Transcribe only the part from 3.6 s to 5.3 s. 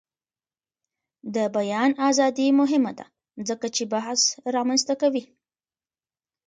چې بحث رامنځته کوي.